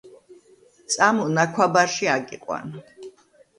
–წამო, 0.93 1.27
ნაქვაბარში 1.35 2.11
აგიყვან. 2.17 2.77